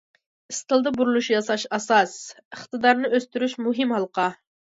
ئىستىلدا 0.51 0.93
بۇرۇلۇش 0.95 1.27
ياساش 1.31 1.65
ئاساس، 1.77 2.15
ئىقتىدارنى 2.39 3.13
ئۆستۈرۈش 3.17 3.57
مۇھىم 3.67 3.95
ھالقا. 3.97 4.27